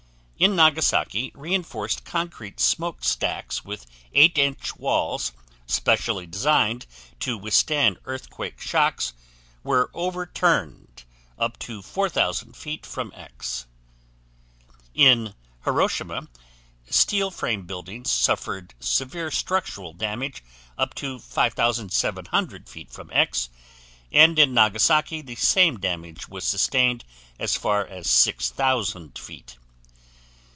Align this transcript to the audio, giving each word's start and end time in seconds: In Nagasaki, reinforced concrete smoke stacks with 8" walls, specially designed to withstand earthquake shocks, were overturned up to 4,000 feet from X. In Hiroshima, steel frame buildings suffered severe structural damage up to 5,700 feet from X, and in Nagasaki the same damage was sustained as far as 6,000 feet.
In 0.41 0.55
Nagasaki, 0.55 1.31
reinforced 1.35 2.03
concrete 2.03 2.59
smoke 2.59 3.03
stacks 3.03 3.63
with 3.63 3.85
8" 4.11 4.75
walls, 4.79 5.33
specially 5.67 6.25
designed 6.25 6.87
to 7.19 7.37
withstand 7.37 7.99
earthquake 8.05 8.59
shocks, 8.59 9.13
were 9.63 9.91
overturned 9.93 11.03
up 11.37 11.59
to 11.59 11.83
4,000 11.83 12.57
feet 12.57 12.87
from 12.87 13.11
X. 13.15 13.67
In 14.95 15.35
Hiroshima, 15.63 16.27
steel 16.89 17.29
frame 17.29 17.67
buildings 17.67 18.09
suffered 18.11 18.73
severe 18.79 19.29
structural 19.29 19.93
damage 19.93 20.43
up 20.75 20.95
to 20.95 21.19
5,700 21.19 22.67
feet 22.67 22.91
from 22.91 23.11
X, 23.13 23.49
and 24.11 24.39
in 24.39 24.55
Nagasaki 24.55 25.21
the 25.21 25.35
same 25.35 25.77
damage 25.79 26.27
was 26.27 26.43
sustained 26.45 27.05
as 27.37 27.55
far 27.55 27.85
as 27.85 28.09
6,000 28.09 29.19
feet. 29.19 29.57